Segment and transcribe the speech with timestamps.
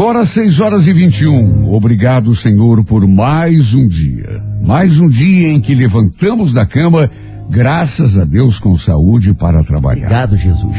[0.00, 1.74] Agora, 6 horas e 21.
[1.74, 4.42] Obrigado, Senhor, por mais um dia.
[4.62, 7.10] Mais um dia em que levantamos da cama,
[7.50, 10.06] graças a Deus, com saúde para trabalhar.
[10.06, 10.74] Obrigado, Jesus.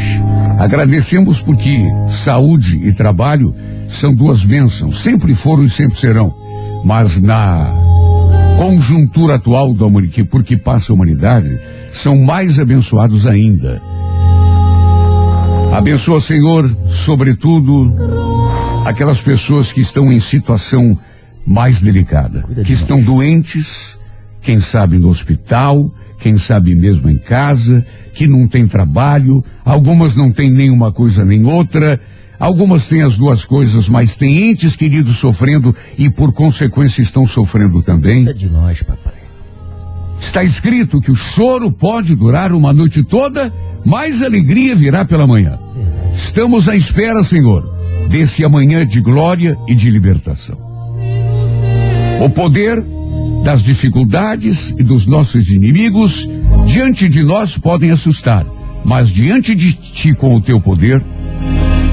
[0.58, 3.54] Agradecemos porque saúde e trabalho
[3.88, 6.34] são duas bênçãos, sempre foram e sempre serão.
[6.84, 7.72] Mas na
[8.58, 11.60] conjuntura atual da humanidade, porque passa a humanidade,
[11.94, 13.80] são mais abençoados ainda.
[15.72, 18.31] Abençoa, Senhor, sobretudo
[18.86, 20.98] aquelas pessoas que estão em situação
[21.46, 23.98] mais delicada, que estão doentes,
[24.42, 30.32] quem sabe no hospital, quem sabe mesmo em casa, que não tem trabalho, algumas não
[30.32, 32.00] têm nenhuma coisa nem outra,
[32.40, 37.82] algumas têm as duas coisas, mas têm entes queridos sofrendo e por consequência estão sofrendo
[37.82, 38.26] também.
[38.34, 39.14] De nós, papai.
[40.20, 43.52] Está escrito que o choro pode durar uma noite toda,
[43.84, 45.60] mas alegria virá pela manhã.
[46.14, 47.81] Estamos à espera, Senhor,
[48.12, 50.58] desse amanhã de glória e de libertação.
[52.20, 52.84] O poder
[53.42, 56.28] das dificuldades e dos nossos inimigos
[56.68, 58.46] diante de nós podem assustar,
[58.84, 61.04] mas diante de ti com o teu poder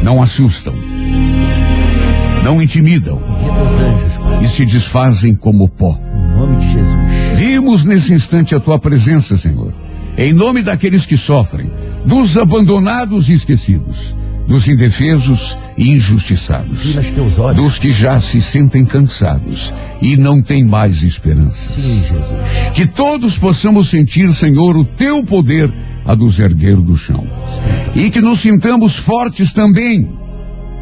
[0.03, 0.75] não assustam,
[2.43, 3.23] não intimidam
[4.43, 5.99] e se desfazem como pó.
[7.37, 9.73] Vimos nesse instante a tua presença, Senhor,
[10.17, 11.71] em nome daqueles que sofrem,
[12.05, 14.15] dos abandonados e esquecidos,
[14.49, 16.97] dos indefesos e injustiçados,
[17.55, 21.75] dos que já se sentem cansados e não têm mais esperanças.
[21.75, 22.73] Sim, Jesus.
[22.73, 25.71] Que todos possamos sentir, Senhor, o teu poder
[26.03, 27.27] a nos erguer do chão.
[27.95, 30.09] E que nos sintamos fortes também,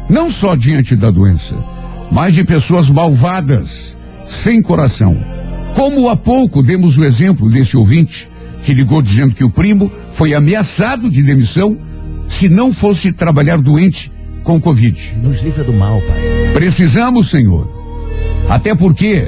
[0.09, 1.53] não só diante da doença,
[2.09, 5.17] mas de pessoas malvadas, sem coração.
[5.75, 8.29] Como há pouco demos o exemplo desse ouvinte
[8.63, 11.77] que ligou dizendo que o primo foi ameaçado de demissão
[12.27, 14.11] se não fosse trabalhar doente
[14.43, 15.17] com Covid.
[15.21, 16.51] Nos livra do mal, pai.
[16.53, 17.67] Precisamos, Senhor.
[18.49, 19.27] Até porque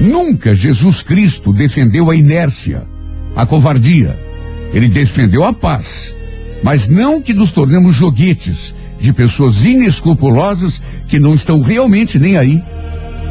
[0.00, 2.86] nunca Jesus Cristo defendeu a inércia,
[3.36, 4.18] a covardia.
[4.72, 6.14] Ele defendeu a paz.
[6.62, 12.62] Mas não que nos tornemos joguetes de pessoas inescrupulosas que não estão realmente nem aí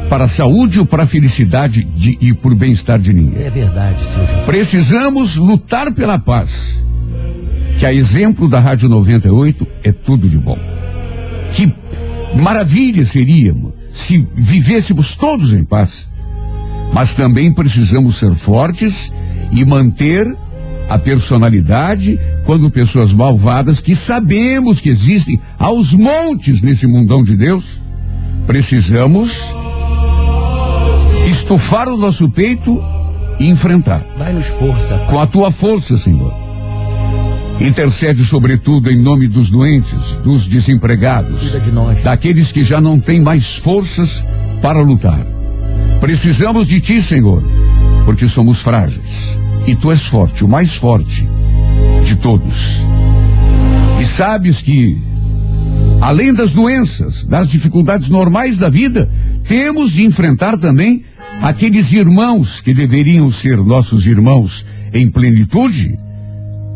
[0.08, 3.44] para a saúde ou para a felicidade de, e por bem-estar de ninguém.
[3.44, 4.44] É verdade, Senhor.
[4.44, 6.76] Precisamos lutar pela paz.
[7.80, 10.58] Que a exemplo da Rádio 98 é tudo de bom.
[11.54, 11.72] Que
[12.38, 16.06] maravilha seríamos se vivêssemos todos em paz.
[16.92, 19.10] Mas também precisamos ser fortes
[19.50, 20.26] e manter
[20.90, 27.64] a personalidade quando pessoas malvadas que sabemos que existem aos montes nesse mundão de Deus,
[28.46, 29.42] precisamos
[31.26, 32.84] estufar o nosso peito
[33.38, 36.39] e enfrentar Dai-nos força, com a tua força, Senhor.
[37.60, 43.56] Intercede sobretudo em nome dos doentes, dos desempregados, de daqueles que já não têm mais
[43.56, 44.24] forças
[44.62, 45.26] para lutar.
[46.00, 47.44] Precisamos de ti, Senhor,
[48.06, 49.38] porque somos frágeis.
[49.66, 51.28] E tu és forte, o mais forte
[52.02, 52.80] de todos.
[54.00, 54.96] E sabes que,
[56.00, 59.10] além das doenças, das dificuldades normais da vida,
[59.44, 61.04] temos de enfrentar também
[61.42, 65.98] aqueles irmãos que deveriam ser nossos irmãos em plenitude,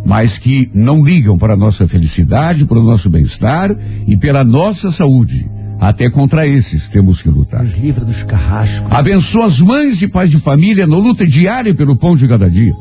[0.05, 3.75] mas que não ligam para a nossa felicidade, para o nosso bem-estar
[4.07, 5.51] e pela nossa saúde.
[5.81, 7.63] Até contra esses temos que lutar.
[7.63, 8.91] Nos livra dos carrascos.
[8.91, 12.75] Abençoa as mães e pais de família na luta diária pelo pão de cada dia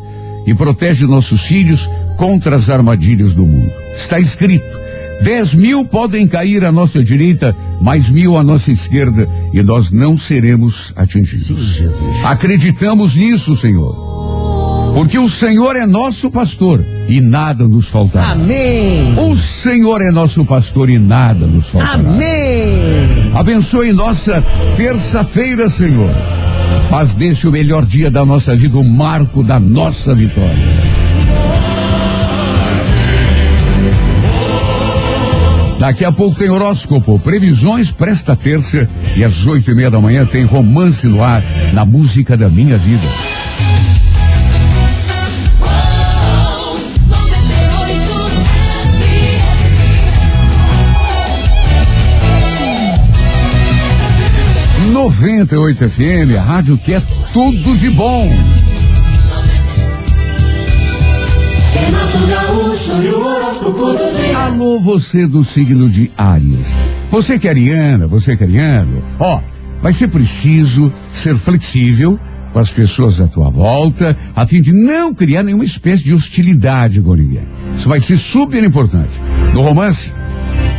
[0.46, 3.72] e protege nossos filhos contra as armadilhas do mundo.
[3.96, 4.80] Está escrito:
[5.24, 10.18] dez mil podem cair à nossa direita, mais mil à nossa esquerda e nós não
[10.18, 11.76] seremos Sim, atingidos.
[11.76, 12.26] Jesus.
[12.26, 14.13] Acreditamos nisso, Senhor.
[14.94, 18.32] Porque o Senhor é nosso pastor e nada nos faltará.
[18.32, 19.16] Amém.
[19.18, 21.96] O Senhor é nosso pastor e nada nos faltará.
[21.96, 23.32] Amém.
[23.34, 24.44] Abençoe nossa
[24.78, 26.12] terça-feira, Senhor.
[26.90, 30.94] Faz desse o melhor dia da nossa vida, o marco da nossa vitória.
[35.80, 38.88] Daqui a pouco tem horóscopo, previsões para esta terça
[39.18, 41.44] e às oito e meia da manhã tem romance no ar
[41.74, 43.33] na música da minha vida.
[55.14, 57.02] Noventa e oito FM, a rádio que é
[57.32, 58.28] tudo de bom.
[64.36, 66.66] Alô, você do signo de Áries.
[67.12, 69.40] Você que é ariana, você que é ariano, ó,
[69.82, 72.20] vai ser preciso ser flexível
[72.52, 77.00] com as pessoas à tua volta, a fim de não criar nenhuma espécie de hostilidade
[77.02, 77.48] com ninguém.
[77.78, 79.14] Isso vai ser super importante.
[79.54, 80.12] No romance,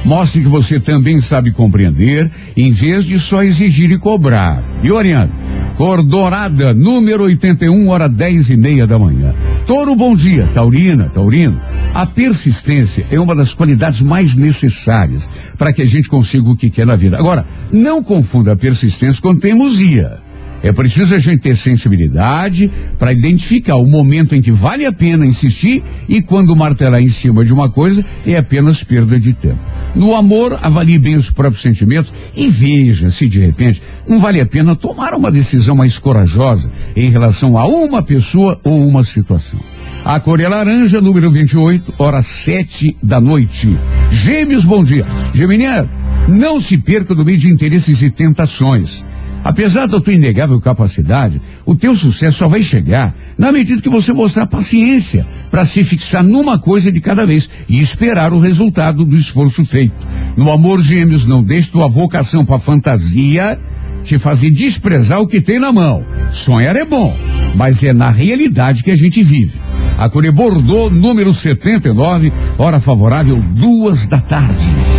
[0.04, 4.62] Mostre que você também sabe compreender, em vez de só exigir e cobrar.
[4.82, 5.32] E Oriano,
[5.76, 9.34] cor dourada, número 81, hora 10 e meia da manhã.
[9.66, 10.46] Toro, bom dia.
[10.52, 11.58] Taurina, Taurino.
[11.94, 16.68] A persistência é uma das qualidades mais necessárias para que a gente consiga o que
[16.68, 17.18] quer na vida.
[17.18, 20.23] Agora, não confunda a persistência com teimosia.
[20.64, 25.26] É preciso a gente ter sensibilidade para identificar o momento em que vale a pena
[25.26, 29.60] insistir e quando martelar em cima de uma coisa é apenas perda de tempo.
[29.94, 34.46] No amor, avalie bem os próprios sentimentos e veja se de repente não vale a
[34.46, 39.60] pena tomar uma decisão mais corajosa em relação a uma pessoa ou uma situação.
[40.02, 43.78] A cor é laranja, número 28, hora sete da noite.
[44.10, 45.04] Gêmeos, bom dia.
[45.34, 45.90] Geminiano,
[46.26, 49.04] não se perca do meio de interesses e tentações.
[49.44, 54.10] Apesar da tua inegável capacidade, o teu sucesso só vai chegar na medida que você
[54.10, 59.14] mostrar paciência para se fixar numa coisa de cada vez e esperar o resultado do
[59.14, 60.06] esforço feito.
[60.34, 63.60] No amor gêmeos, não deixe tua vocação para fantasia
[64.02, 66.04] te fazer desprezar o que tem na mão.
[66.32, 67.14] Sonhar é bom,
[67.54, 69.52] mas é na realidade que a gente vive.
[69.98, 74.93] A Bordeaux, número 79, hora favorável, duas da tarde.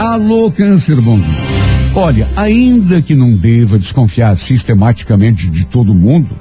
[0.00, 1.18] Alô, câncer bom.
[1.94, 6.36] Olha, ainda que não deva desconfiar sistematicamente de todo mundo,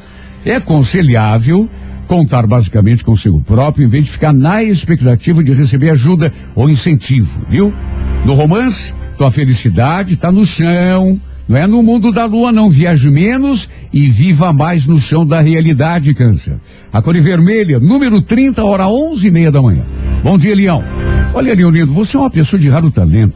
[0.45, 1.69] é aconselhável
[2.07, 7.41] contar basicamente consigo próprio em vez de ficar na expectativa de receber ajuda ou incentivo,
[7.49, 7.73] viu?
[8.25, 12.69] No romance, tua felicidade tá no chão, não é no mundo da lua não.
[12.69, 16.59] Viaje menos e viva mais no chão da realidade, câncer.
[16.91, 19.85] A cor vermelha, número 30, hora onze e meia da manhã.
[20.23, 20.81] Bom dia, Leão.
[21.33, 23.33] Olha, Leonino, você é uma pessoa de raro talento,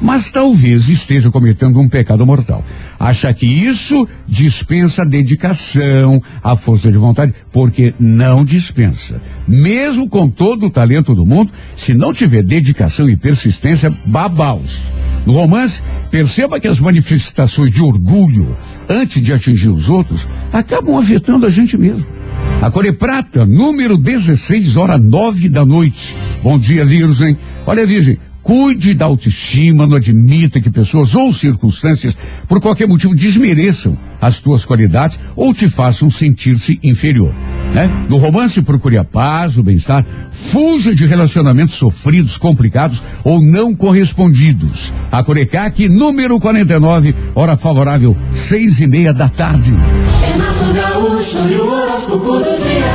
[0.00, 2.64] mas talvez esteja cometendo um pecado mortal.
[2.96, 9.20] Acha que isso dispensa dedicação, a força de vontade, porque não dispensa.
[9.48, 14.78] Mesmo com todo o talento do mundo, se não tiver dedicação e persistência, babaus.
[15.26, 18.56] No romance, perceba que as manifestações de orgulho,
[18.88, 22.17] antes de atingir os outros, acabam afetando a gente mesmo.
[22.60, 26.14] A cor é prata, número 16, hora nove da noite.
[26.42, 27.38] Bom dia, Virgem.
[27.64, 32.16] Olha, Virgem, cuide da autoestima, não admita que pessoas ou circunstâncias,
[32.48, 37.32] por qualquer motivo, desmereçam as tuas qualidades ou te façam sentir-se inferior.
[37.72, 37.88] Né?
[38.08, 44.92] No romance, procure a paz, o bem-estar, fuja de relacionamentos sofridos, complicados ou não correspondidos.
[45.12, 49.70] A Corecac, número 49, hora favorável, seis e meia da tarde.
[49.70, 50.57] Renato
[50.98, 52.92] Gaúcho e o horóscopo do dia.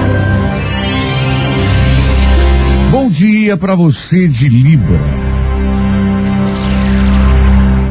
[2.91, 4.99] Bom dia para você de Libra.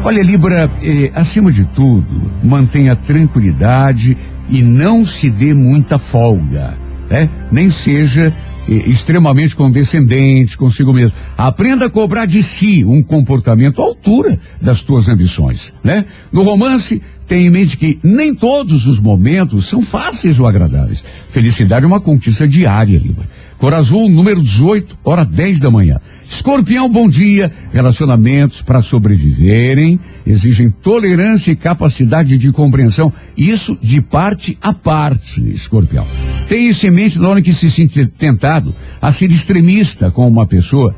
[0.03, 4.15] Olha, Libra, eh, acima de tudo, mantenha tranquilidade
[4.47, 6.77] e não se dê muita folga,
[7.09, 7.27] né?
[7.51, 8.31] Nem seja
[8.69, 11.17] eh, extremamente condescendente consigo mesmo.
[11.35, 16.05] Aprenda a cobrar de si um comportamento à altura das tuas ambições, né?
[16.31, 21.03] No romance, tenha em mente que nem todos os momentos são fáceis ou agradáveis.
[21.29, 23.27] Felicidade é uma conquista diária, Libra.
[23.63, 25.97] Cor azul, número 18, hora 10 da manhã.
[26.29, 27.49] Escorpião, bom dia.
[27.71, 33.13] Relacionamentos para sobreviverem exigem tolerância e capacidade de compreensão.
[33.37, 36.05] Isso de parte a parte, Escorpião.
[36.49, 40.45] Tenha isso em mente na hora que se sentir tentado a ser extremista com uma
[40.45, 40.93] pessoa.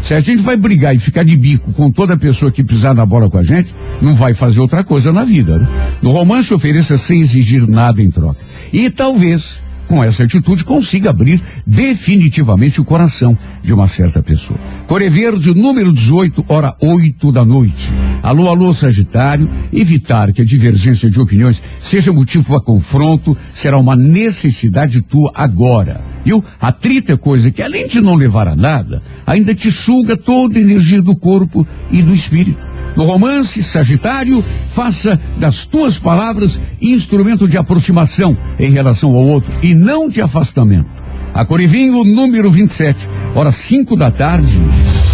[0.00, 3.04] Se a gente vai brigar e ficar de bico com toda pessoa que pisar na
[3.04, 5.58] bola com a gente, não vai fazer outra coisa na vida.
[5.58, 5.68] Né?
[6.00, 8.38] No romance, ofereça sem exigir nada em troca.
[8.72, 14.60] E talvez com essa atitude, consiga abrir definitivamente o coração de uma certa pessoa.
[14.86, 17.90] Core Verde, número 18, hora 8 da noite.
[18.22, 19.50] Alô, alô, Sagitário.
[19.72, 26.04] Evitar que a divergência de opiniões seja motivo para confronto será uma necessidade tua agora.
[26.24, 26.44] Viu?
[26.60, 30.62] Atrito é coisa que, além de não levar a nada, ainda te suga toda a
[30.62, 32.77] energia do corpo e do espírito.
[32.98, 39.72] No romance, Sagitário, faça das tuas palavras instrumento de aproximação em relação ao outro e
[39.72, 40.90] não de afastamento.
[41.32, 44.58] A Corivinho, número 27, horas 5 da tarde.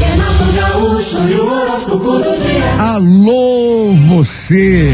[0.00, 2.72] Renato Gaúcho e o horóscopo do dia.
[2.78, 4.88] Alô, você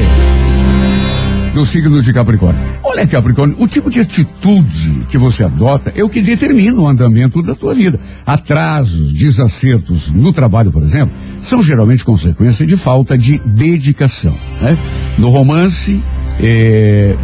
[1.52, 2.60] do signo de Capricórnio.
[2.82, 7.42] Olha, Capricórnio, o tipo de atitude que você adota é o que determina o andamento
[7.42, 7.98] da tua vida.
[8.24, 14.36] Atrasos, desacertos no trabalho, por exemplo, são geralmente consequência de falta de dedicação.
[14.60, 14.78] Né?
[15.18, 16.00] No romance,
[16.38, 17.16] é,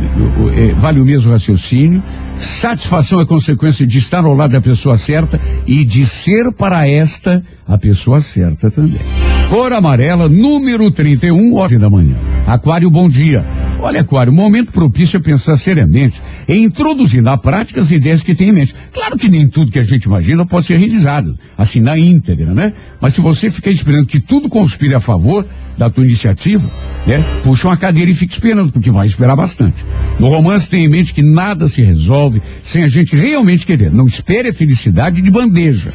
[0.55, 2.03] é, vale o mesmo raciocínio.
[2.37, 7.43] Satisfação é consequência de estar ao lado da pessoa certa e de ser para esta
[7.67, 9.01] a pessoa certa também.
[9.49, 12.17] Cor amarela, número 31, ordem da manhã.
[12.47, 13.45] Aquário, bom dia.
[13.79, 18.49] Olha, Aquário, momento propício é pensar seriamente em introduzir na prática as ideias que tem
[18.49, 18.75] em mente.
[18.93, 22.73] Claro que nem tudo que a gente imagina pode ser realizado, assim, na íntegra, né?
[23.01, 26.71] Mas se você ficar esperando que tudo conspire a favor da tua iniciativa,
[27.07, 27.23] né?
[27.43, 29.85] Puxa uma cadeira e fica esperando, porque vai esperar bastante.
[30.19, 33.93] No romance tem em mente que nada se resolve sem a gente realmente querer.
[33.93, 35.93] Não espere a felicidade de bandeja.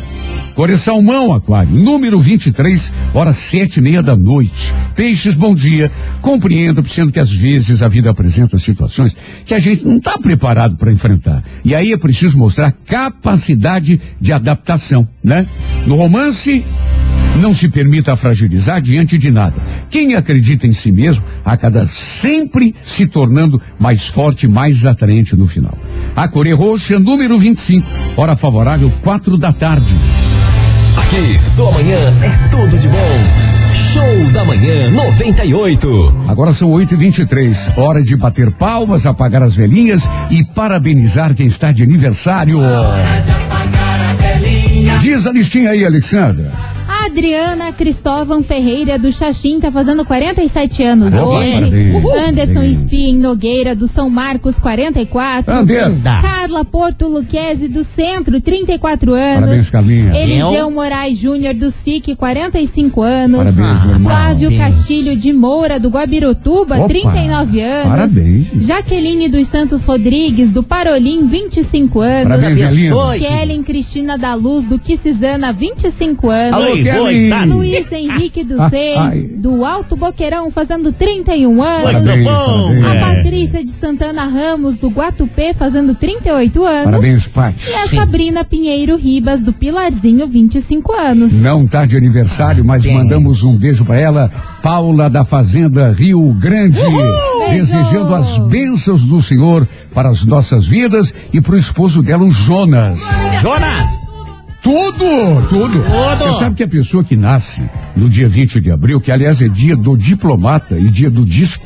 [0.55, 4.73] Correção mão, Aquário, número 23, hora sete e meia da noite.
[4.95, 5.91] Peixes, bom dia.
[6.21, 10.75] Compreendo, sendo que às vezes a vida apresenta situações que a gente não está preparado
[10.75, 11.43] para enfrentar.
[11.63, 15.47] E aí é preciso mostrar capacidade de adaptação, né?
[15.85, 16.65] No romance,
[17.39, 19.55] não se permita fragilizar diante de nada.
[19.89, 25.77] Quem acredita em si mesmo acaba sempre se tornando mais forte, mais atraente no final.
[26.15, 27.87] A Corê Roxa, número 25,
[28.17, 29.93] hora favorável, quatro da tarde.
[30.97, 33.51] Aqui, sua manhã é tudo de bom.
[33.93, 36.15] Show da Manhã 98.
[36.27, 41.47] Agora são 8 e 23 hora de bater palmas, apagar as velhinhas e parabenizar quem
[41.47, 42.59] está de aniversário.
[45.01, 46.51] Diz a listinha aí, Alexandra.
[47.05, 51.53] Adriana Cristóvão Ferreira do Xaxim tá fazendo 47 anos Opa, hoje.
[51.53, 52.05] parabéns.
[52.05, 52.77] Anderson Parabéns.
[52.77, 55.51] Espiem Nogueira do São Marcos 44.
[55.51, 55.89] Ander.
[56.41, 59.39] Carla Porto Luquezzi do Centro 34 anos.
[59.41, 60.17] Parabéns, Carlinha.
[60.17, 63.38] Eliseu Moraes Júnior do SIC 45 anos.
[63.38, 64.12] Parabéns, meu irmão.
[64.12, 67.88] Flávio Castilho de Moura do Guabirutuba Opa, 39 anos.
[67.89, 68.48] parabéns.
[68.65, 72.41] Jaqueline dos Santos Rodrigues do Parolim 25 anos.
[72.41, 73.19] Parabéns.
[73.19, 76.53] Kellen Cristina da Luz do Quisizana 25 anos.
[76.55, 76.65] Alô,
[77.29, 77.45] tá.
[77.45, 81.83] Luiz Henrique dos Ah, Seis, do Alto Boqueirão, fazendo 31 anos.
[81.83, 82.31] Parabéns, bom.
[82.31, 83.12] A parabéns.
[83.21, 85.93] Patrícia de Santana Ramos, do Guatupê, fazendo
[86.31, 86.85] 38 anos.
[86.85, 87.69] Parabéns, Paty.
[87.69, 91.33] E a Sabrina Pinheiro Ribas, do Pilarzinho, 25 anos.
[91.33, 94.31] Não tá de aniversário, mas mandamos um beijo pra ela,
[94.63, 96.79] Paula da Fazenda Rio Grande.
[96.79, 97.51] Beijo.
[97.51, 103.00] Desejando as bênçãos do Senhor para as nossas vidas e pro esposo dela, o Jonas.
[103.41, 104.10] Jonas!
[104.61, 105.81] Tudo, tudo.
[105.81, 107.61] Você sabe que a pessoa que nasce
[107.95, 111.65] no dia 20 de abril, que aliás é dia do diplomata e dia do disco,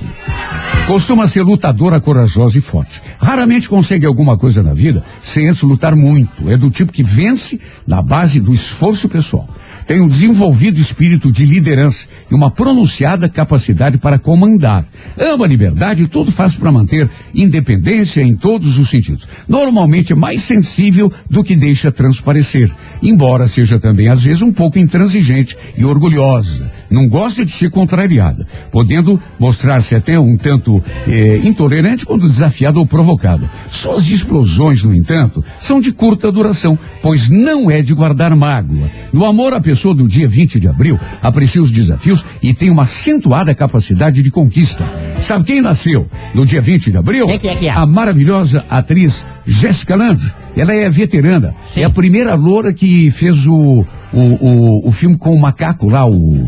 [0.88, 3.02] costuma ser lutadora, corajosa e forte.
[3.20, 6.50] Raramente consegue alguma coisa na vida sem antes lutar muito.
[6.50, 9.48] É do tipo que vence na base do esforço pessoal.
[9.86, 14.86] Tem um desenvolvido espírito de liderança e uma pronunciada capacidade para comandar.
[15.18, 19.28] Ama a liberdade e tudo faz para manter independência em todos os sentidos.
[19.48, 24.80] Normalmente é mais sensível do que deixa transparecer, embora seja também às vezes um pouco
[24.80, 26.72] intransigente e orgulhosa.
[26.90, 32.86] Não gosta de ser contrariada, podendo mostrar-se até um tanto eh, intolerante quando desafiada ou
[32.86, 33.50] provocada.
[33.70, 38.90] Suas explosões, no entanto, são de curta duração, pois não é de guardar mágoa.
[39.12, 42.84] No amor, a pessoa do dia 20 de abril aprecia os desafios e tem uma
[42.84, 44.90] acentuada capacidade de conquista.
[45.22, 47.28] Sabe quem nasceu no dia 20 de abril?
[47.28, 47.72] Quem que é que é?
[47.72, 50.32] A maravilhosa atriz Jéssica Lange.
[50.56, 51.54] Ela é veterana.
[51.76, 56.08] É a primeira loura que fez o, o, o, o filme com o macaco lá,
[56.08, 56.48] o.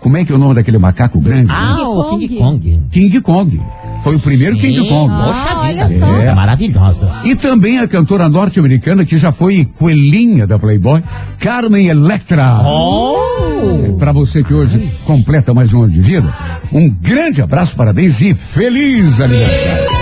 [0.00, 1.50] Como é que é o nome daquele macaco grande?
[1.50, 2.82] Ah, o King King Kong.
[2.90, 3.60] King Kong.
[4.02, 5.14] Foi o primeiro King Kong.
[5.14, 5.84] Poxa Ah, vida.
[5.86, 6.16] olha só.
[6.20, 7.10] É maravilhosa.
[7.24, 11.02] E também a cantora norte-americana que já foi coelhinha da Playboy,
[11.38, 12.60] Carmen Electra.
[12.64, 13.96] Oh!
[13.98, 16.34] Para você que hoje completa mais um ano de vida,
[16.72, 20.01] um grande abraço, parabéns e feliz aniversário.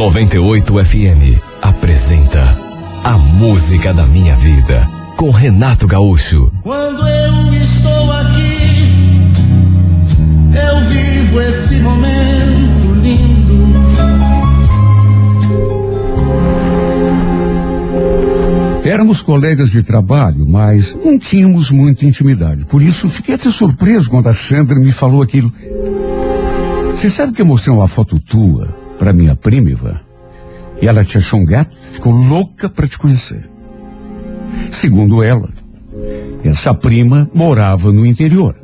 [0.00, 2.56] 98 FM apresenta
[3.04, 6.50] A Música da Minha Vida com Renato Gaúcho.
[6.62, 8.94] Quando eu estou aqui,
[10.56, 13.78] eu vivo esse momento lindo.
[18.82, 22.64] Éramos colegas de trabalho, mas não tínhamos muita intimidade.
[22.64, 25.52] Por isso, fiquei até surpreso quando a Sandra me falou aquilo.
[26.92, 29.98] Você sabe que eu mostrei uma foto tua para minha prima, Ivan?
[30.82, 31.74] E ela te achou um gato?
[31.90, 33.40] Ficou louca para te conhecer.
[34.70, 35.48] Segundo ela,
[36.44, 38.54] essa prima morava no interior.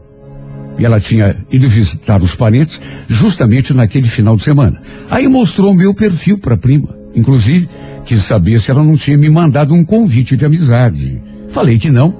[0.78, 2.78] E ela tinha ido visitar os parentes
[3.08, 4.82] justamente naquele final de semana.
[5.08, 6.94] Aí mostrou meu perfil para a prima.
[7.14, 7.66] Inclusive,
[8.04, 11.22] quis saber se ela não tinha me mandado um convite de amizade.
[11.48, 12.14] Falei que não,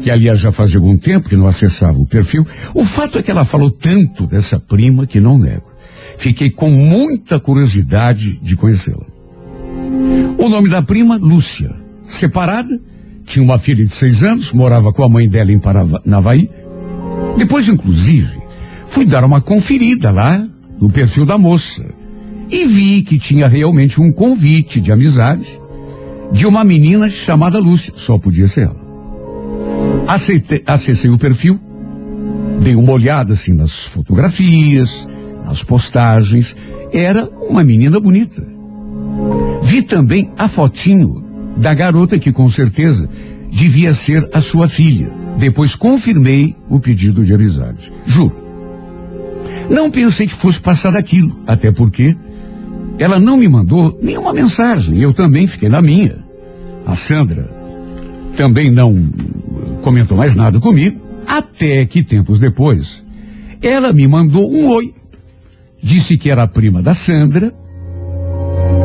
[0.00, 2.46] que aliás já fazia algum tempo que não acessava o perfil.
[2.72, 5.77] O fato é que ela falou tanto dessa prima que não nego.
[6.18, 9.06] Fiquei com muita curiosidade de conhecê-la.
[10.36, 11.70] O nome da prima, Lúcia.
[12.06, 12.80] Separada,
[13.24, 16.50] tinha uma filha de seis anos, morava com a mãe dela em Paranavaí.
[17.36, 18.36] Depois, inclusive,
[18.88, 20.44] fui dar uma conferida lá
[20.80, 21.84] no perfil da moça
[22.50, 25.46] e vi que tinha realmente um convite de amizade
[26.32, 27.94] de uma menina chamada Lúcia.
[27.96, 28.88] Só podia ser ela.
[30.08, 31.60] Aceitei, acessei o perfil,
[32.60, 35.06] dei uma olhada assim nas fotografias,
[35.48, 36.54] nas postagens.
[36.92, 38.46] Era uma menina bonita.
[39.62, 41.24] Vi também a fotinho
[41.56, 43.08] da garota que com certeza
[43.50, 45.10] devia ser a sua filha.
[45.38, 47.92] Depois confirmei o pedido de amizade.
[48.06, 48.46] Juro.
[49.70, 52.16] Não pensei que fosse passar daquilo, até porque
[52.98, 54.98] ela não me mandou nenhuma mensagem.
[54.98, 56.24] Eu também fiquei na minha.
[56.86, 57.50] A Sandra
[58.36, 58.94] também não
[59.82, 63.04] comentou mais nada comigo, até que tempos depois
[63.60, 64.94] ela me mandou um oi.
[65.82, 67.54] Disse que era prima da Sandra,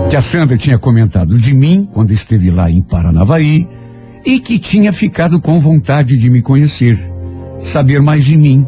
[0.09, 3.67] que a Sandra tinha comentado de mim quando esteve lá em Paranavaí
[4.25, 6.99] e que tinha ficado com vontade de me conhecer,
[7.59, 8.67] saber mais de mim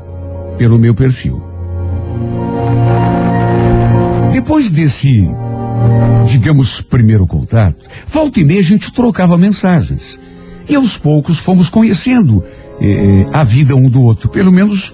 [0.58, 1.42] pelo meu perfil.
[4.34, 5.30] Depois desse,
[6.28, 10.20] digamos, primeiro contato, volta e meia a gente trocava mensagens.
[10.68, 12.44] E aos poucos fomos conhecendo
[12.82, 14.92] eh, a vida um do outro, pelo menos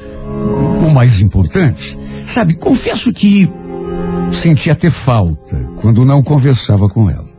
[0.85, 1.97] o mais importante.
[2.33, 3.51] Sabe, confesso que
[4.31, 7.29] senti até falta quando não conversava com ela.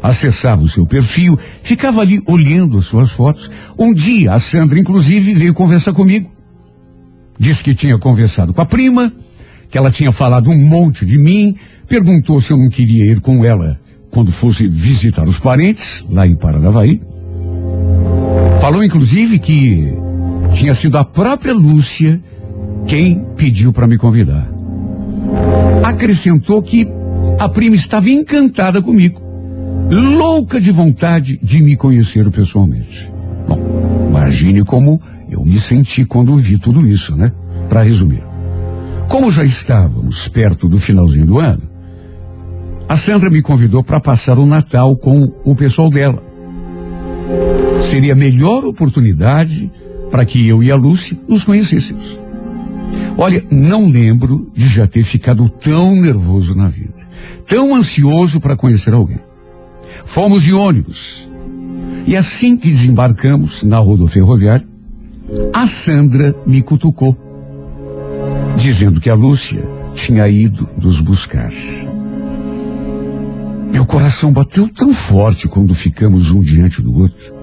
[0.00, 3.50] Acessava o seu perfil, ficava ali olhando as suas fotos.
[3.76, 6.30] Um dia a Sandra, inclusive, veio conversar comigo.
[7.40, 9.12] Disse que tinha conversado com a prima,
[9.68, 11.56] que ela tinha falado um monte de mim,
[11.88, 13.80] perguntou se eu não queria ir com ela
[14.12, 17.00] quando fosse visitar os parentes, lá em Paranavaí.
[18.60, 19.92] Falou inclusive que
[20.54, 22.22] tinha sido a própria Lúcia
[22.90, 24.50] quem pediu para me convidar.
[25.84, 26.88] Acrescentou que
[27.38, 29.22] a prima estava encantada comigo,
[29.88, 33.08] louca de vontade de me conhecer pessoalmente.
[33.46, 35.00] Bom, imagine como
[35.30, 37.30] eu me senti quando vi tudo isso, né?
[37.68, 38.24] Para resumir.
[39.08, 41.62] Como já estávamos perto do finalzinho do ano,
[42.88, 46.20] a Sandra me convidou para passar o Natal com o pessoal dela.
[47.88, 49.70] Seria a melhor oportunidade
[50.10, 52.29] para que eu e a Lúcia nos conhecêssemos.
[53.22, 57.06] Olha, não lembro de já ter ficado tão nervoso na vida,
[57.46, 59.20] tão ansioso para conhecer alguém.
[60.06, 61.28] Fomos de ônibus.
[62.06, 64.66] E assim que desembarcamos na rodoferroviária,
[65.52, 67.14] a Sandra me cutucou,
[68.56, 69.62] dizendo que a Lúcia
[69.94, 71.52] tinha ido nos buscar.
[73.70, 77.34] Meu coração bateu tão forte quando ficamos um diante do outro,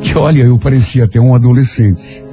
[0.00, 2.24] que olha, eu parecia até um adolescente.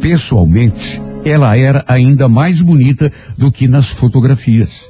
[0.00, 4.84] Pessoalmente, ela era ainda mais bonita do que nas fotografias.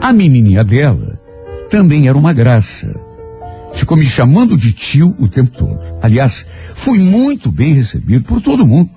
[0.00, 1.20] A menininha dela
[1.70, 2.94] também era uma graça.
[3.72, 5.78] Ficou me chamando de tio o tempo todo.
[6.02, 8.90] Aliás, fui muito bem recebido por todo mundo.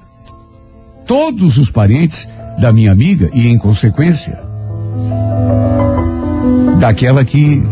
[1.07, 2.27] Todos os parentes
[2.59, 4.37] da minha amiga e, em consequência,
[6.79, 7.63] daquela que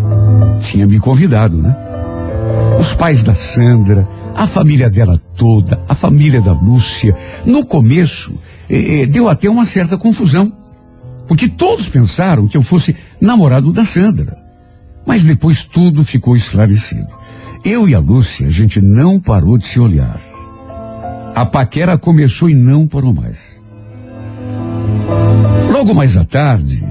[0.62, 1.76] tinha me convidado, né?
[2.80, 7.16] Os pais da Sandra, a família dela toda, a família da Lúcia.
[7.46, 8.38] No começo,
[8.70, 10.52] eh, eh, deu até uma certa confusão.
[11.28, 14.38] Porque todos pensaram que eu fosse namorado da Sandra.
[15.06, 17.08] Mas depois tudo ficou esclarecido.
[17.64, 20.20] Eu e a Lúcia, a gente não parou de se olhar.
[21.36, 23.38] A paquera começou e não parou mais.
[25.72, 26.84] Logo mais à tarde,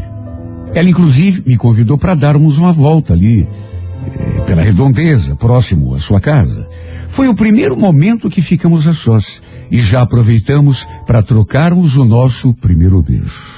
[0.75, 6.21] ela inclusive me convidou para darmos uma volta ali, eh, pela redondeza, próximo à sua
[6.21, 6.69] casa.
[7.13, 12.55] Foi o primeiro momento que ficamos a sós e já aproveitamos para trocarmos o nosso
[12.55, 13.53] primeiro beijo.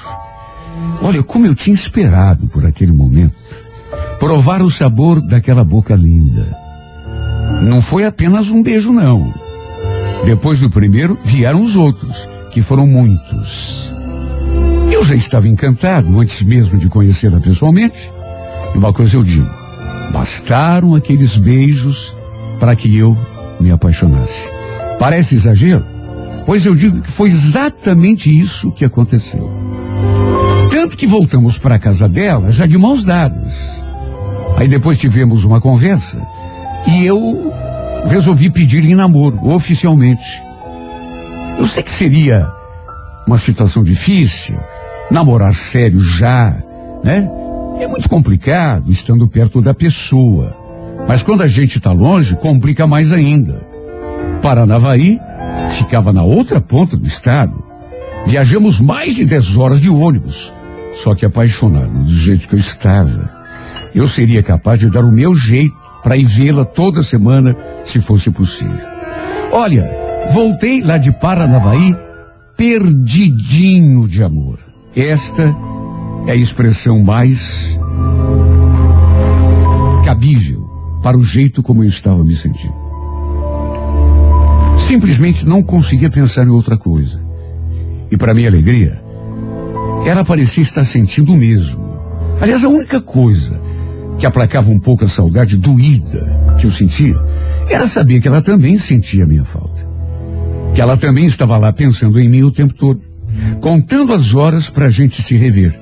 [1.01, 3.37] Olha, como eu tinha esperado por aquele momento,
[4.19, 6.53] provar o sabor daquela boca linda.
[7.63, 9.33] Não foi apenas um beijo, não.
[10.25, 13.95] Depois do primeiro, vieram os outros, que foram muitos.
[14.91, 18.11] Eu já estava encantado antes mesmo de conhecê-la pessoalmente.
[18.75, 19.49] E uma coisa eu digo:
[20.13, 22.17] bastaram aqueles beijos
[22.59, 23.17] para que eu
[23.61, 24.51] me apaixonasse.
[24.99, 25.85] Parece exagero?
[26.47, 29.51] Pois eu digo que foi exatamente isso que aconteceu.
[30.71, 33.83] Tanto que voltamos para a casa dela já de mãos dadas.
[34.57, 36.21] Aí depois tivemos uma conversa
[36.87, 37.53] e eu
[38.07, 40.43] resolvi pedir em namoro, oficialmente.
[41.59, 42.53] Eu sei que seria
[43.27, 44.57] uma situação difícil,
[45.11, 46.63] namorar sério já,
[47.03, 47.29] né?
[47.81, 50.64] É muito complicado estando perto da pessoa.
[51.07, 53.61] Mas quando a gente está longe, complica mais ainda.
[54.41, 55.19] Paranavaí
[55.71, 57.63] ficava na outra ponta do estado.
[58.27, 60.53] Viajamos mais de 10 horas de ônibus.
[60.95, 63.31] Só que apaixonado do jeito que eu estava,
[63.95, 68.31] eu seria capaz de dar o meu jeito para ir vê-la toda semana, se fosse
[68.31, 68.87] possível.
[69.53, 69.91] Olha,
[70.33, 71.97] voltei lá de Paranavaí
[72.57, 74.59] perdidinho de amor.
[74.95, 75.55] Esta
[76.27, 77.79] é a expressão mais
[80.05, 80.74] cabível
[81.05, 82.75] para o jeito como eu estava me sentindo.
[84.89, 87.21] Simplesmente não conseguia pensar em outra coisa.
[88.11, 89.03] E para minha alegria,
[90.07, 91.79] ela parecia estar sentindo o mesmo.
[92.41, 93.61] Aliás, a única coisa
[94.17, 97.17] que aplacava um pouco a saudade doída que eu sentia
[97.69, 99.87] era saber que ela também sentia a minha falta.
[100.75, 103.03] Que ela também estava lá pensando em mim o tempo todo,
[103.61, 105.79] contando as horas para a gente se rever.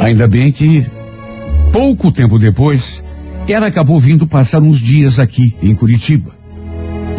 [0.00, 0.86] Ainda bem que,
[1.78, 3.04] pouco tempo depois,
[3.48, 6.32] ela acabou vindo passar uns dias aqui, em Curitiba,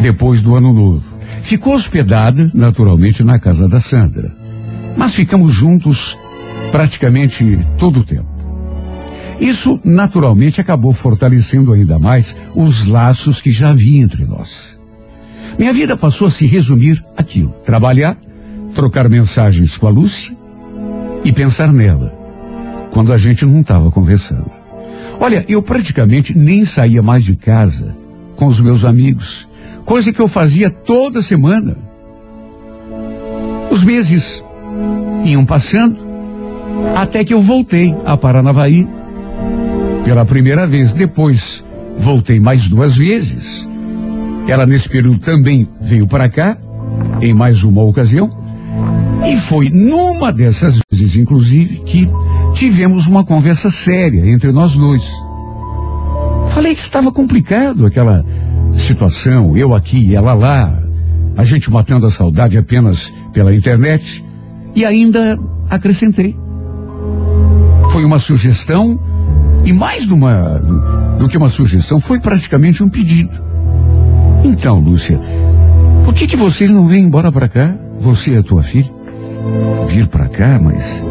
[0.02, 1.06] depois do ano novo.
[1.42, 4.36] Ficou hospedada, naturalmente, na casa da Sandra.
[4.98, 6.18] Mas ficamos juntos
[6.74, 8.28] praticamente todo o tempo.
[9.40, 14.78] Isso, naturalmente, acabou fortalecendo ainda mais os laços que já havia entre nós.
[15.58, 18.18] Minha vida passou a se resumir aquilo: trabalhar,
[18.76, 20.36] trocar mensagens com a Lúcia
[21.24, 22.19] e pensar nela,
[22.92, 24.50] quando a gente não estava conversando.
[25.20, 27.96] Olha, eu praticamente nem saía mais de casa
[28.36, 29.48] com os meus amigos,
[29.84, 31.78] coisa que eu fazia toda semana.
[33.70, 34.44] Os meses
[35.26, 35.98] iam passando,
[36.96, 38.88] até que eu voltei a Paranavaí
[40.04, 40.94] pela primeira vez.
[40.94, 41.64] Depois
[41.98, 43.68] voltei mais duas vezes.
[44.48, 46.58] Ela nesse período também veio para cá,
[47.22, 48.32] em mais uma ocasião.
[49.26, 52.10] E foi numa dessas vezes, inclusive, que
[52.54, 55.04] tivemos uma conversa séria entre nós dois.
[56.50, 58.26] Falei que estava complicado aquela
[58.74, 60.78] situação, eu aqui e ela lá,
[61.38, 64.24] a gente matando a saudade apenas pela internet,
[64.76, 66.36] e ainda acrescentei.
[67.92, 69.00] Foi uma sugestão,
[69.64, 70.60] e mais de uma,
[71.18, 73.42] do que uma sugestão, foi praticamente um pedido.
[74.44, 75.20] Então, Lúcia,
[76.06, 77.76] por que que vocês não vêm embora para cá?
[78.00, 78.92] Você e a tua filha?
[79.88, 81.04] Vir para cá, mas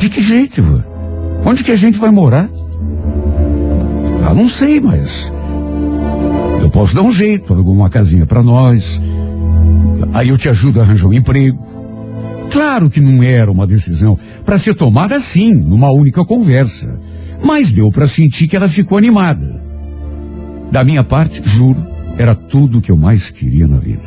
[0.00, 0.82] de que jeito, Ivan?
[1.44, 2.48] Onde que a gente vai morar?
[4.26, 5.30] Ah, não sei, mas
[6.62, 8.98] eu posso dar um jeito, alguma casinha para nós.
[10.14, 11.62] Aí eu te ajudo a arranjar um emprego.
[12.50, 16.98] Claro que não era uma decisão para ser tomada assim, numa única conversa.
[17.44, 19.62] Mas deu para sentir que ela ficou animada.
[20.72, 21.86] Da minha parte, juro,
[22.16, 24.04] era tudo o que eu mais queria na vida.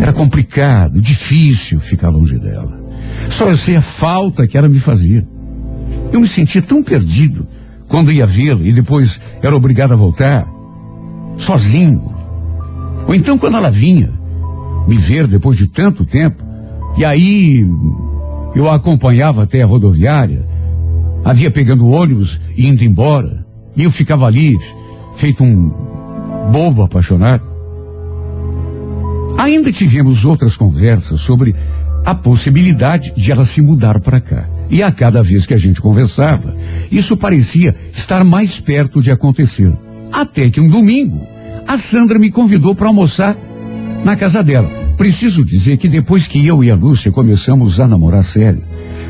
[0.00, 2.81] Era complicado, difícil ficar longe dela.
[3.36, 5.26] Só eu sei a falta que ela me fazia.
[6.12, 7.46] Eu me sentia tão perdido
[7.88, 10.46] quando ia vê-la e depois era obrigado a voltar,
[11.36, 12.12] sozinho.
[13.06, 14.12] Ou então quando ela vinha
[14.86, 16.44] me ver depois de tanto tempo,
[16.96, 17.66] e aí
[18.54, 20.46] eu a acompanhava até a rodoviária,
[21.24, 24.58] havia pegando ônibus e indo embora, e eu ficava ali,
[25.16, 25.70] feito um
[26.52, 27.44] bobo apaixonado.
[29.38, 31.54] Ainda tivemos outras conversas sobre
[32.04, 34.48] a possibilidade de ela se mudar para cá.
[34.68, 36.54] E a cada vez que a gente conversava,
[36.90, 39.72] isso parecia estar mais perto de acontecer.
[40.12, 41.26] Até que um domingo,
[41.66, 43.36] a Sandra me convidou para almoçar
[44.04, 44.68] na casa dela.
[44.96, 48.62] Preciso dizer que depois que eu e a Lúcia começamos a namorar sério,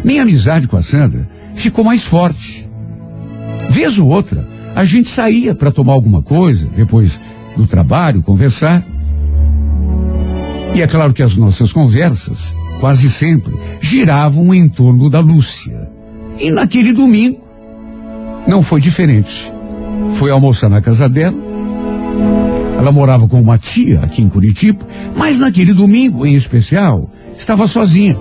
[0.05, 2.68] minha amizade com a Sandra ficou mais forte.
[3.70, 7.18] Vez ou outra, a gente saía para tomar alguma coisa, depois
[7.57, 8.85] do trabalho, conversar.
[10.74, 15.88] E é claro que as nossas conversas, quase sempre, giravam em torno da Lúcia.
[16.37, 17.40] E naquele domingo,
[18.45, 19.53] não foi diferente.
[20.14, 21.38] Foi almoçar na casa dela.
[22.77, 24.85] Ela morava com uma tia aqui em Curitiba,
[25.16, 28.18] mas naquele domingo, em especial, estava sozinha,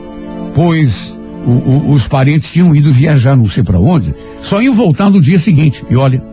[0.54, 5.10] pois o, o, os parentes tinham ido viajar não sei para onde, só iam voltar
[5.10, 5.84] no dia seguinte.
[5.90, 6.24] E olha,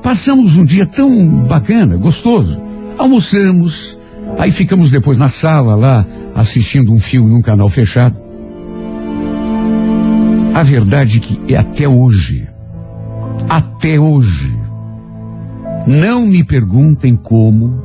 [0.00, 2.60] passamos um dia tão bacana, gostoso.
[2.96, 3.98] Almoçamos,
[4.38, 8.16] aí ficamos depois na sala lá, assistindo um filme num canal fechado.
[10.54, 12.46] A verdade é que é até hoje,
[13.48, 14.56] até hoje,
[15.86, 17.82] não me perguntem como,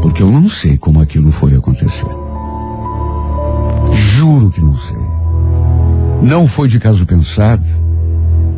[0.00, 2.06] porque eu não sei como aquilo foi acontecer.
[3.92, 4.96] Juro que não sei.
[6.22, 7.64] Não foi de caso pensado.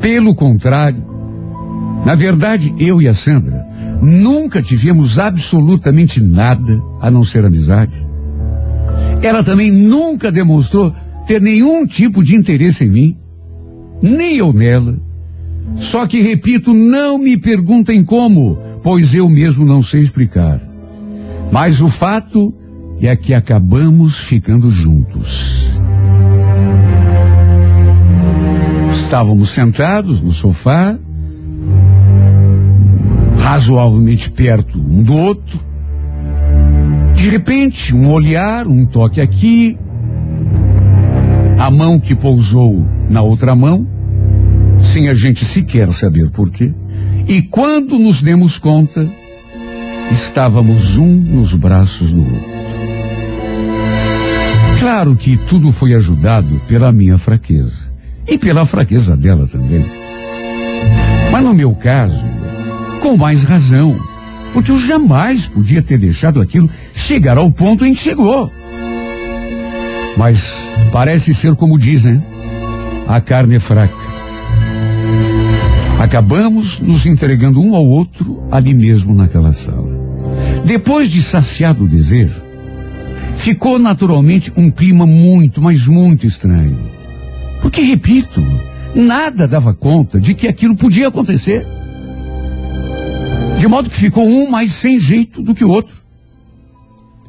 [0.00, 1.04] Pelo contrário,
[2.04, 3.66] na verdade, eu e a Sandra
[4.00, 8.07] nunca tivemos absolutamente nada a não ser amizade.
[9.22, 10.94] Ela também nunca demonstrou
[11.26, 13.16] ter nenhum tipo de interesse em mim,
[14.02, 14.98] nem eu nela.
[15.76, 20.60] Só que, repito, não me perguntem como, pois eu mesmo não sei explicar.
[21.52, 22.54] Mas o fato
[23.00, 25.68] é que acabamos ficando juntos.
[28.92, 30.98] Estávamos sentados no sofá,
[33.38, 35.67] razoavelmente perto um do outro.
[37.28, 39.76] De repente, um olhar, um toque aqui,
[41.58, 43.86] a mão que pousou na outra mão,
[44.80, 46.72] sem a gente sequer saber porquê.
[47.26, 49.06] E quando nos demos conta,
[50.10, 52.48] estávamos um nos braços do outro.
[54.80, 57.92] Claro que tudo foi ajudado pela minha fraqueza.
[58.26, 59.84] E pela fraqueza dela também.
[61.30, 62.24] Mas no meu caso,
[63.02, 64.00] com mais razão.
[64.58, 68.50] Porque eu jamais podia ter deixado aquilo chegar ao ponto em que chegou.
[70.16, 70.52] Mas
[70.90, 72.20] parece ser como dizem,
[73.06, 73.94] a carne é fraca.
[76.00, 79.96] Acabamos nos entregando um ao outro ali mesmo naquela sala.
[80.64, 82.42] Depois de saciado o desejo,
[83.36, 86.90] ficou naturalmente um clima muito, mas muito estranho.
[87.62, 88.44] Porque, repito,
[88.92, 91.77] nada dava conta de que aquilo podia acontecer.
[93.58, 95.94] De modo que ficou um mais sem jeito do que o outro.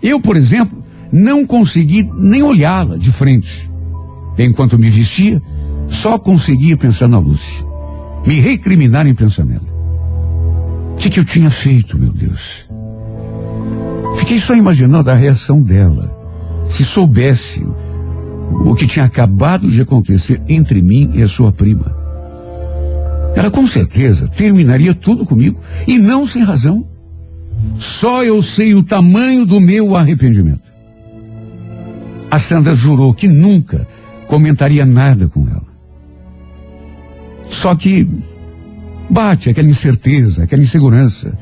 [0.02, 3.70] Eu, por exemplo, não consegui nem olhá-la de frente.
[4.38, 5.42] Enquanto me vestia,
[5.88, 7.65] só conseguia pensar na Lúcia.
[8.26, 9.65] Me recriminar em pensamento.
[10.92, 12.70] O que, que eu tinha feito, meu Deus?
[14.18, 16.15] Fiquei só imaginando a reação dela.
[16.70, 17.65] Se soubesse
[18.52, 21.99] o que tinha acabado de acontecer entre mim e a sua prima.
[23.36, 26.88] Ela com certeza terminaria tudo comigo e não sem razão.
[27.78, 30.70] Só eu sei o tamanho do meu arrependimento.
[32.32, 33.88] A Sandra jurou que nunca
[34.28, 35.68] comentaria nada com ela.
[37.50, 38.08] Só que
[39.10, 41.38] bate aquela incerteza, aquela insegurança.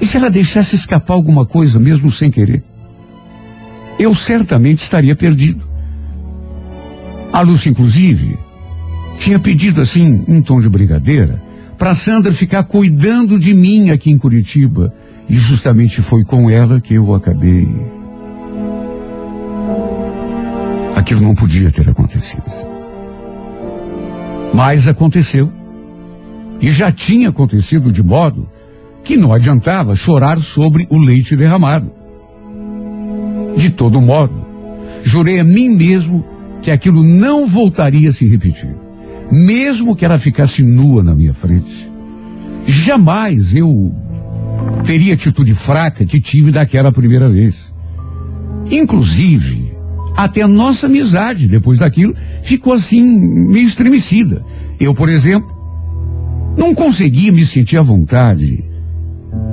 [0.00, 2.62] E se ela deixasse escapar alguma coisa, mesmo sem querer?
[3.98, 5.66] Eu certamente estaria perdido.
[7.32, 8.38] A Lúcia, inclusive,
[9.18, 11.42] tinha pedido assim, em tom de brigadeira,
[11.78, 14.92] para Sandra ficar cuidando de mim aqui em Curitiba.
[15.28, 17.66] E justamente foi com ela que eu acabei.
[20.94, 22.44] Aquilo não podia ter acontecido.
[24.52, 25.50] Mas aconteceu.
[26.60, 28.48] E já tinha acontecido de modo
[29.02, 31.90] que não adiantava chorar sobre o leite derramado.
[33.56, 34.46] De todo modo,
[35.02, 36.24] jurei a mim mesmo
[36.62, 38.83] que aquilo não voltaria a se repetir.
[39.30, 41.90] Mesmo que ela ficasse nua na minha frente.
[42.66, 43.94] Jamais eu
[44.84, 47.72] teria a atitude fraca que tive daquela primeira vez.
[48.70, 49.72] Inclusive,
[50.16, 53.02] até a nossa amizade, depois daquilo, ficou assim,
[53.48, 54.44] meio estremecida.
[54.78, 55.54] Eu, por exemplo,
[56.56, 58.64] não conseguia me sentir à vontade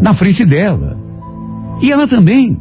[0.01, 0.99] na frente dela.
[1.81, 2.59] E ela também.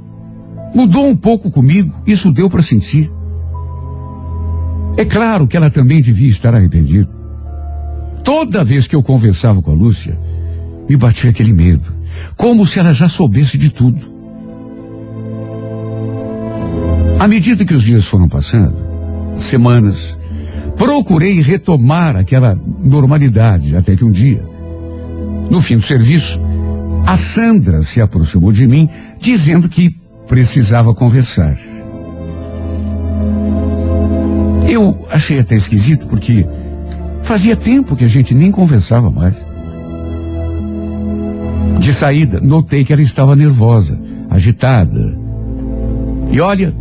[0.74, 3.10] Mudou um pouco comigo, isso deu para sentir.
[4.96, 7.08] É claro que ela também devia estar arrependida.
[8.22, 10.18] Toda vez que eu conversava com a Lúcia,
[10.88, 11.92] me batia aquele medo,
[12.36, 14.10] como se ela já soubesse de tudo.
[17.18, 18.76] À medida que os dias foram passando,
[19.36, 20.18] semanas,
[20.76, 24.42] procurei retomar aquela normalidade, até que um dia,
[25.50, 26.40] no fim do serviço,
[27.06, 29.94] a Sandra se aproximou de mim, dizendo que
[30.26, 31.58] precisava conversar.
[34.70, 36.46] Eu achei até esquisito, porque
[37.22, 39.34] fazia tempo que a gente nem conversava mais.
[41.80, 45.18] De saída, notei que ela estava nervosa, agitada.
[46.30, 46.72] E olha,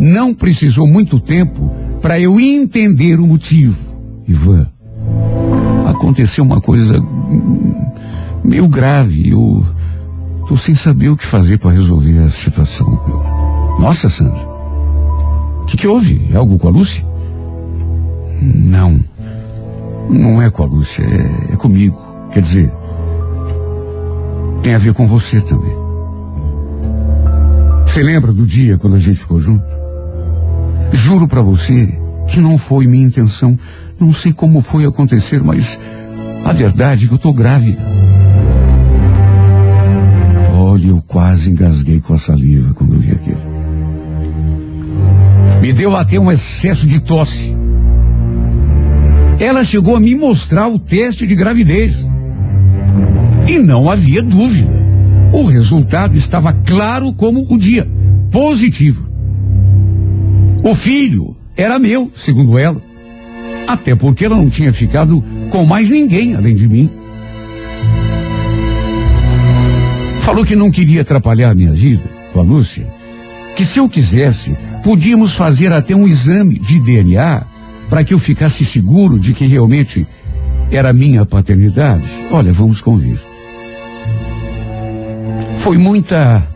[0.00, 1.70] não precisou muito tempo
[2.00, 3.76] para eu entender o motivo.
[4.26, 4.66] Ivan,
[5.86, 6.94] aconteceu uma coisa
[8.42, 9.28] meio grave.
[9.28, 9.66] Eu
[10.48, 12.88] tô sem saber o que fazer para resolver a situação.
[13.78, 14.51] Nossa, Sandra.
[15.72, 16.28] Que, que houve?
[16.30, 17.02] É algo com a Lúcia?
[18.42, 19.00] Não.
[20.10, 21.98] Não é com a Lúcia, é, é comigo.
[22.30, 22.70] Quer dizer,
[24.62, 25.74] tem a ver com você também.
[27.86, 29.64] Você lembra do dia quando a gente ficou junto?
[30.92, 33.58] Juro para você que não foi minha intenção.
[33.98, 35.80] Não sei como foi acontecer, mas
[36.44, 37.80] a verdade é que eu tô grávida.
[40.52, 43.51] Olha, eu quase engasguei com a saliva quando eu vi aquilo.
[45.62, 47.54] Me deu até um excesso de tosse.
[49.38, 52.04] Ela chegou a me mostrar o teste de gravidez.
[53.46, 54.72] E não havia dúvida.
[55.32, 57.88] O resultado estava claro como o dia.
[58.32, 59.08] Positivo.
[60.64, 62.82] O filho era meu, segundo ela.
[63.64, 66.90] Até porque ela não tinha ficado com mais ninguém além de mim.
[70.22, 72.91] Falou que não queria atrapalhar minha vida com a Lúcia.
[73.56, 77.44] Que se eu quisesse, podíamos fazer até um exame de DNA
[77.88, 80.06] para que eu ficasse seguro de que realmente
[80.70, 82.08] era minha paternidade.
[82.30, 83.18] Olha, vamos convir.
[85.58, 86.48] Foi muita.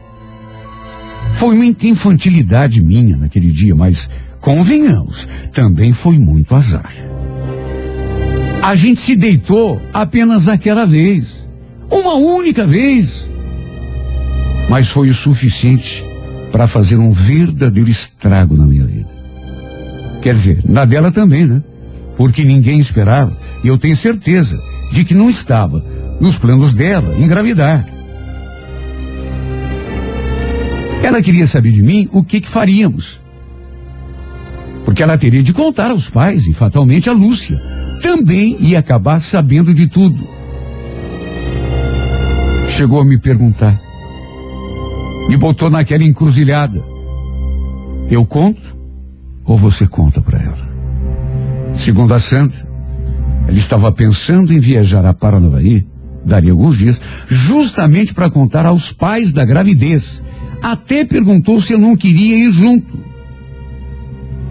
[1.35, 4.09] Foi muita infantilidade minha naquele dia, mas
[4.41, 6.91] convenhamos, também foi muito azar.
[8.63, 11.47] A gente se deitou apenas aquela vez.
[11.91, 13.29] Uma única vez.
[14.69, 16.06] Mas foi o suficiente
[16.57, 19.11] para fazer um verdadeiro estrago na minha vida.
[20.23, 21.63] Quer dizer, na dela também, né?
[22.17, 24.59] Porque ninguém esperava, e eu tenho certeza
[24.91, 25.85] de que não estava
[26.19, 27.85] nos planos dela engravidar.
[31.03, 33.21] Ela queria saber de mim o que, que faríamos.
[34.83, 37.61] Porque ela teria de contar aos pais e fatalmente a Lúcia.
[38.01, 40.27] Também ia acabar sabendo de tudo.
[42.71, 43.86] Chegou a me perguntar.
[45.29, 46.83] Me botou naquela encruzilhada.
[48.11, 48.77] Eu conto
[49.45, 50.77] ou você conta para ela?
[51.75, 52.67] Segundo a Sandra,
[53.47, 55.87] ela estava pensando em viajar a Paranavaí,
[56.25, 60.23] daria alguns dias, justamente para contar aos pais da gravidez.
[60.63, 62.99] Até perguntou se eu não queria ir junto.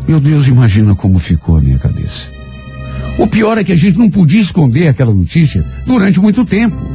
[0.08, 2.30] Meu Deus, imagina como ficou a minha cabeça.
[3.18, 6.95] O pior é que a gente não podia esconder aquela notícia durante muito tempo.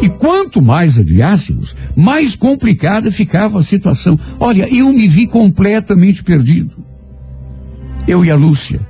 [0.00, 4.18] E quanto mais adiássemos, mais complicada ficava a situação.
[4.38, 6.76] Olha, eu me vi completamente perdido.
[8.06, 8.80] Eu e a Lúcia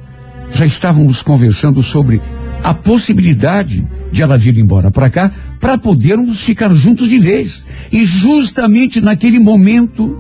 [0.53, 2.21] já estávamos conversando sobre
[2.63, 7.65] a possibilidade de ela vir embora para cá para podermos ficar juntos de vez.
[7.93, 10.19] E justamente naquele momento,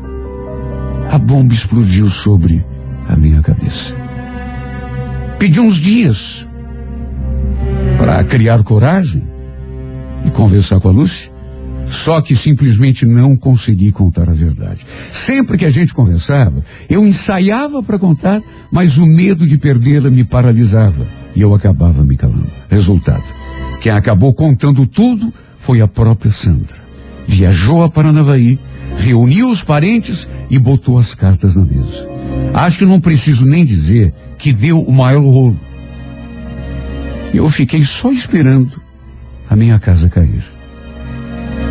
[1.10, 2.64] a bomba explodiu sobre
[3.08, 3.96] a minha cabeça.
[5.38, 6.46] Pedi uns dias
[7.98, 9.35] para criar coragem
[10.26, 11.30] e conversar com a Lúcia,
[11.86, 14.84] só que simplesmente não consegui contar a verdade.
[15.12, 20.24] Sempre que a gente conversava, eu ensaiava para contar, mas o medo de perdê-la me
[20.24, 22.50] paralisava e eu acabava me calando.
[22.68, 23.24] Resultado:
[23.80, 26.84] quem acabou contando tudo foi a própria Sandra.
[27.26, 28.58] Viajou a Paranavaí,
[28.96, 32.08] reuniu os parentes e botou as cartas na mesa.
[32.52, 35.60] Acho que não preciso nem dizer que deu o maior rolo.
[37.34, 38.85] Eu fiquei só esperando
[39.48, 40.42] a minha casa cair.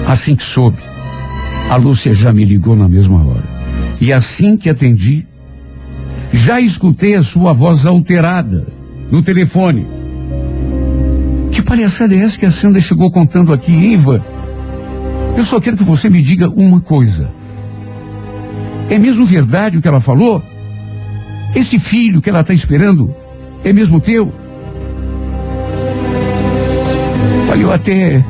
[0.07, 0.81] Assim que soube,
[1.69, 3.47] a Lúcia já me ligou na mesma hora.
[3.99, 5.25] E assim que atendi,
[6.31, 8.67] já escutei a sua voz alterada
[9.11, 9.87] no telefone.
[11.51, 14.23] Que palhaçada é essa que a Sandra chegou contando aqui, Iva?
[15.37, 17.33] Eu só quero que você me diga uma coisa.
[18.89, 20.43] É mesmo verdade o que ela falou?
[21.55, 23.13] Esse filho que ela está esperando
[23.63, 24.31] é mesmo teu?
[27.55, 28.25] Olha, eu até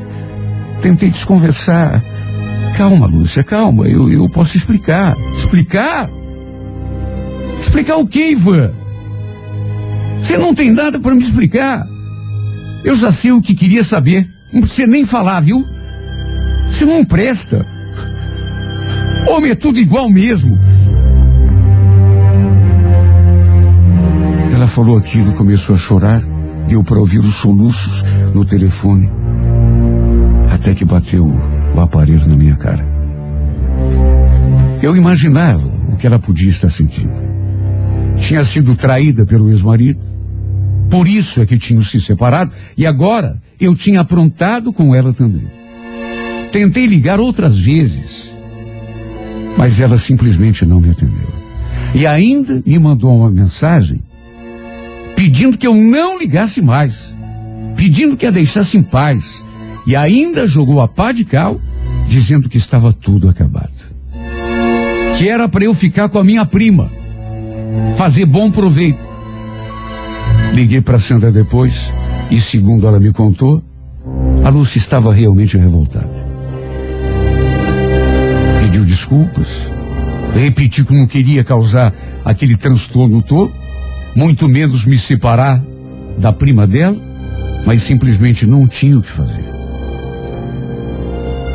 [0.81, 1.99] tentei desconversar.
[2.77, 5.17] Calma, Lúcia, calma, eu, eu posso explicar.
[5.35, 6.07] Explicar?
[7.59, 8.71] Explicar o que, Ivan?
[10.21, 11.87] Você não tem nada para me explicar.
[12.83, 14.29] Eu já sei o que queria saber.
[14.53, 15.65] Não precisa nem falar, viu?
[16.67, 17.65] Você não presta.
[19.27, 20.55] Homem é tudo igual mesmo.
[24.53, 26.21] Ela falou aquilo, começou a chorar.
[26.67, 28.03] Deu para ouvir os soluços
[28.35, 29.14] no telefone.
[30.55, 31.29] Até que bateu
[31.75, 32.87] o aparelho na minha cara.
[34.81, 37.11] Eu imaginava o que ela podia estar sentindo.
[38.15, 39.99] Tinha sido traída pelo ex-marido.
[40.89, 42.53] Por isso é que tinham se separado.
[42.77, 45.45] E agora eu tinha aprontado com ela também.
[46.53, 48.33] Tentei ligar outras vezes.
[49.57, 51.27] Mas ela simplesmente não me atendeu.
[51.93, 54.01] E ainda me mandou uma mensagem
[55.17, 57.13] pedindo que eu não ligasse mais,
[57.75, 59.43] pedindo que a deixasse em paz,
[59.85, 61.59] e ainda jogou a pá de cal,
[62.07, 63.71] dizendo que estava tudo acabado.
[65.17, 66.91] Que era para eu ficar com a minha prima,
[67.95, 68.99] fazer bom proveito.
[70.53, 71.93] Liguei para Sandra depois,
[72.31, 73.63] e segundo ela me contou,
[74.43, 76.25] a Lúcia estava realmente revoltada.
[78.61, 79.47] Pediu desculpas,
[80.33, 83.53] repetiu que não queria causar aquele transtorno todo,
[84.15, 85.63] muito menos me separar
[86.17, 86.97] da prima dela,
[87.65, 89.44] mas simplesmente não tinha o que fazer.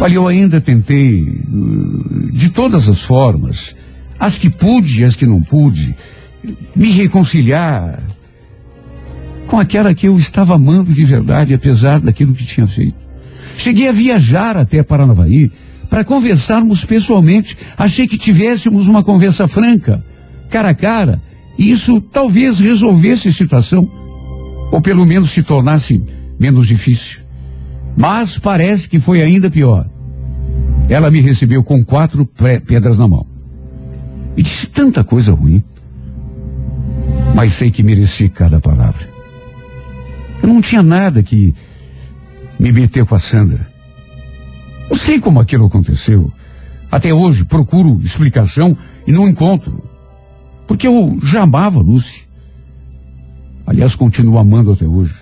[0.00, 3.76] Olha, eu ainda tentei, uh, de todas as formas,
[4.18, 5.94] as que pude e as que não pude,
[6.74, 8.02] me reconciliar
[9.46, 12.96] com aquela que eu estava amando de verdade, apesar daquilo que tinha feito.
[13.58, 15.52] Cheguei a viajar até Paranavaí
[15.90, 17.58] para conversarmos pessoalmente.
[17.76, 20.02] Achei que tivéssemos uma conversa franca,
[20.48, 21.20] cara a cara,
[21.58, 23.86] e isso talvez resolvesse a situação,
[24.72, 26.02] ou pelo menos se tornasse
[26.38, 27.20] menos difícil.
[28.00, 29.86] Mas parece que foi ainda pior.
[30.88, 33.26] Ela me recebeu com quatro pe- pedras na mão.
[34.34, 35.62] E disse tanta coisa ruim.
[37.36, 39.06] Mas sei que mereci cada palavra.
[40.42, 41.54] Eu não tinha nada que
[42.58, 43.68] me meter com a Sandra.
[44.90, 46.32] Não sei como aquilo aconteceu.
[46.90, 48.74] Até hoje procuro explicação
[49.06, 49.84] e não encontro.
[50.66, 52.26] Porque eu já amava Lucy.
[53.66, 55.14] Aliás, continuo amando até hoje.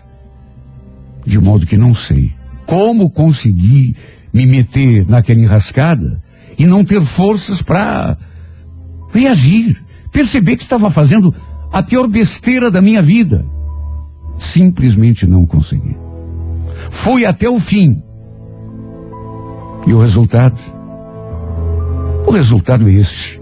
[1.27, 2.38] De modo que não sei
[2.69, 3.97] como consegui
[4.31, 6.23] me meter naquela enrascada
[6.59, 8.15] e não ter forças para
[9.11, 11.35] reagir, perceber que estava fazendo
[11.73, 13.43] a pior besteira da minha vida.
[14.37, 15.97] Simplesmente não consegui.
[16.91, 18.03] Fui até o fim.
[19.87, 20.59] E o resultado?
[22.27, 23.41] O resultado é este.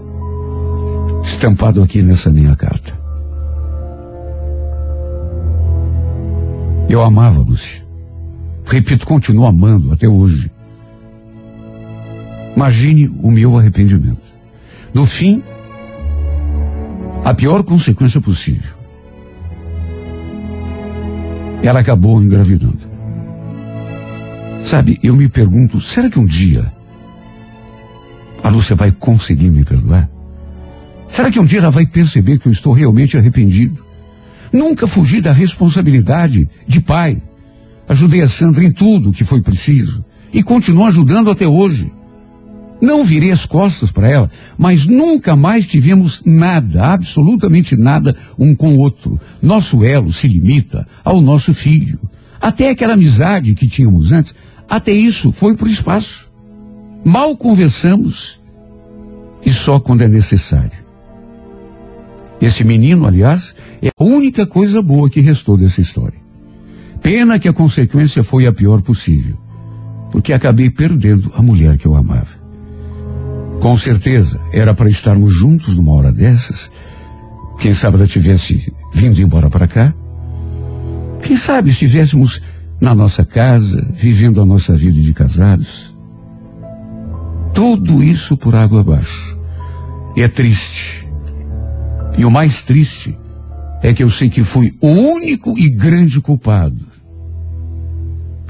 [1.25, 2.97] Estampado aqui nessa minha carta.
[6.89, 7.86] Eu amava Lúcia.
[8.67, 10.51] Repito, continuo amando até hoje.
[12.55, 14.21] Imagine o meu arrependimento.
[14.93, 15.41] No fim,
[17.23, 18.75] a pior consequência possível.
[21.63, 22.79] Ela acabou engravidando.
[24.63, 26.71] Sabe, eu me pergunto, será que um dia
[28.43, 30.09] a Lúcia vai conseguir me perdoar?
[31.07, 33.85] Será que um dia ela vai perceber que eu estou realmente arrependido?
[34.51, 37.21] Nunca fugi da responsabilidade de pai.
[37.87, 41.91] Ajudei a Sandra em tudo o que foi preciso e continuo ajudando até hoje.
[42.81, 48.75] Não virei as costas para ela, mas nunca mais tivemos nada, absolutamente nada, um com
[48.75, 49.19] o outro.
[49.41, 51.99] Nosso elo se limita ao nosso filho.
[52.39, 54.35] Até aquela amizade que tínhamos antes,
[54.69, 56.29] até isso foi por espaço.
[57.03, 58.39] Mal conversamos
[59.43, 60.85] e só quando é necessário.
[62.39, 66.26] Esse menino, aliás, é a única coisa boa que restou dessa história.
[67.07, 69.37] Pena que a consequência foi a pior possível,
[70.11, 72.35] porque acabei perdendo a mulher que eu amava.
[73.61, 76.69] Com certeza, era para estarmos juntos numa hora dessas.
[77.59, 79.93] Quem sabe ela tivesse vindo embora para cá.
[81.23, 82.41] Quem sabe estivéssemos
[82.81, 85.95] na nossa casa, vivendo a nossa vida de casados.
[87.53, 89.39] Tudo isso por água abaixo.
[90.13, 91.07] E é triste.
[92.17, 93.17] E o mais triste
[93.81, 96.96] é que eu sei que fui o único e grande culpado.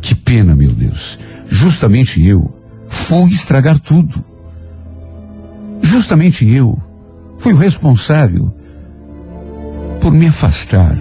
[0.01, 1.19] Que pena, meu Deus.
[1.47, 2.53] Justamente eu
[2.87, 4.23] fui estragar tudo.
[5.81, 6.77] Justamente eu
[7.37, 8.53] fui o responsável
[10.01, 10.97] por me afastar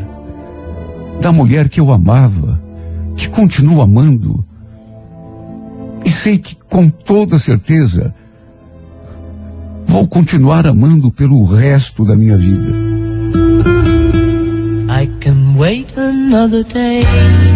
[1.20, 2.62] da mulher que eu amava,
[3.16, 4.44] que continuo amando.
[6.04, 8.14] E sei que com toda certeza
[9.86, 12.70] vou continuar amando pelo resto da minha vida.
[14.88, 17.55] I can wait another day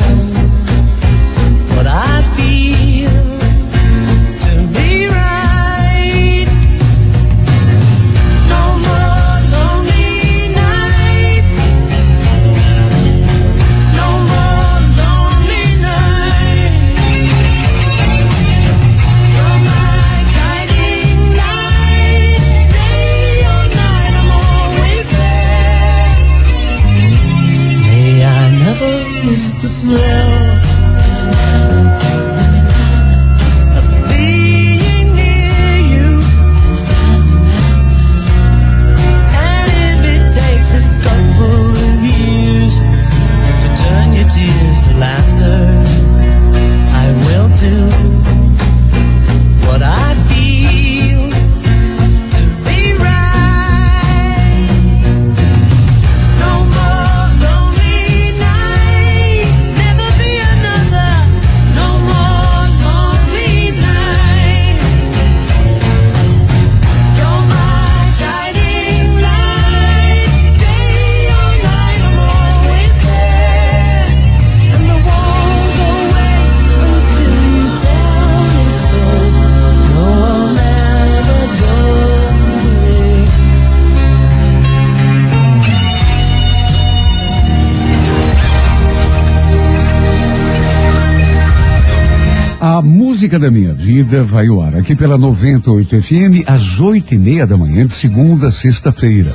[93.31, 97.47] Música da Minha Vida vai ao ar aqui pela 98 FM às oito e meia
[97.47, 99.33] da manhã de segunda a sexta-feira.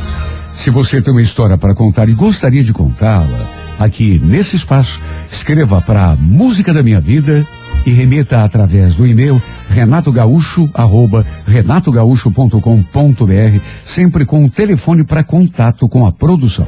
[0.53, 5.01] Se você tem uma história para contar e gostaria de contá-la aqui nesse espaço,
[5.33, 7.49] escreva para Música da Minha Vida
[7.87, 9.41] e remeta através do e-mail
[9.71, 16.67] renatogaúcho arroba renatogaúcho.com.br sempre com o telefone para contato com a produção.